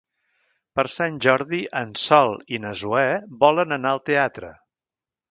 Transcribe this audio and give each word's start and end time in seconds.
Per 0.77 0.83
Sant 0.93 1.17
Jordi 1.25 1.59
en 1.81 1.91
Sol 2.03 2.33
i 2.57 2.59
na 2.63 2.71
Zoè 2.81 3.03
volen 3.43 3.75
anar 3.77 3.91
al 3.97 4.01
teatre. 4.11 4.51